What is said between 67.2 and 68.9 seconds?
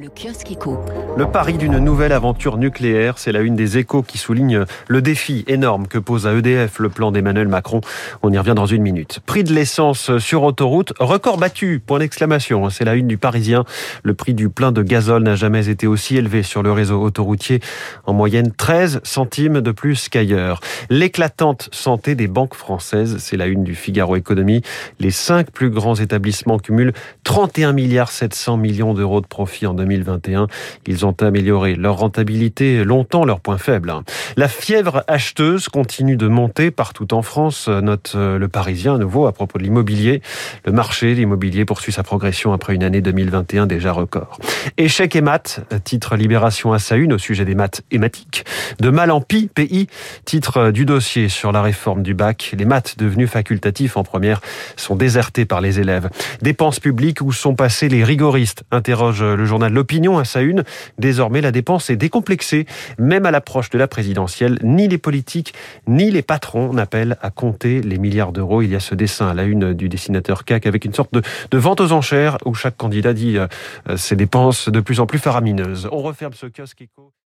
à compter les milliards d'euros. Il y a